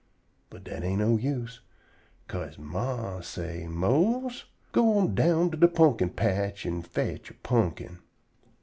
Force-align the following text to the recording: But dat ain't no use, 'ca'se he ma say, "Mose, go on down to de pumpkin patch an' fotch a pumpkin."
But 0.49 0.63
dat 0.63 0.83
ain't 0.83 0.97
no 0.97 1.15
use, 1.15 1.59
'ca'se 2.27 2.55
he 2.55 2.61
ma 2.63 3.19
say, 3.21 3.67
"Mose, 3.67 4.45
go 4.71 4.97
on 4.97 5.13
down 5.13 5.51
to 5.51 5.57
de 5.57 5.67
pumpkin 5.67 6.09
patch 6.09 6.65
an' 6.65 6.81
fotch 6.81 7.29
a 7.29 7.35
pumpkin." 7.43 7.99